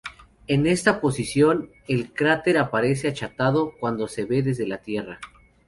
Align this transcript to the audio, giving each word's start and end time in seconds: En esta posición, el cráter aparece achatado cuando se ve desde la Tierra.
En 0.47 0.65
esta 0.65 0.99
posición, 0.99 1.69
el 1.87 2.11
cráter 2.11 2.57
aparece 2.57 3.07
achatado 3.07 3.73
cuando 3.79 4.07
se 4.07 4.25
ve 4.25 4.41
desde 4.41 4.65
la 4.65 4.79
Tierra. 4.79 5.19